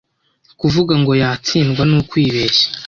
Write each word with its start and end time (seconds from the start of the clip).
kuvuga 0.59 0.93
ngo 1.01 1.11
yatsindwa 1.21 1.83
ni 1.85 1.95
ukwibeshya 1.99 2.65